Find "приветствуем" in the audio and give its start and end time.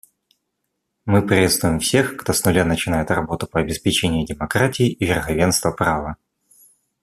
1.21-1.79